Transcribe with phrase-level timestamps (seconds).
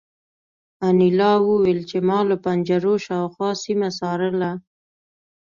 [0.87, 4.51] انیلا وویل چې ما له پنجرو شاوخوا سیمه څارله